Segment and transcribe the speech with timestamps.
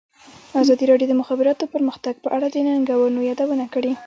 [0.61, 3.91] ازادي راډیو د د مخابراتو پرمختګ په اړه د ننګونو یادونه کړې.